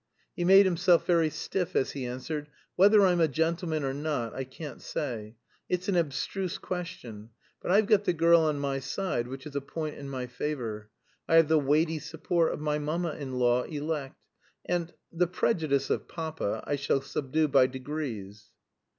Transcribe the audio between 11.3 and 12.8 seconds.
have the weighty support of my